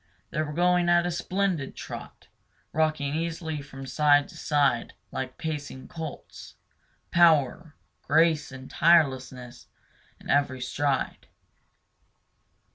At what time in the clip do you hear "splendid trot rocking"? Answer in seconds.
1.11-3.13